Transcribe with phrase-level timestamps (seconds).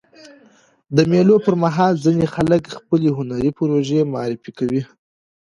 [0.95, 4.81] د مېلو پر مهال ځيني خلک خپلي هنري پروژې معرفي کوي.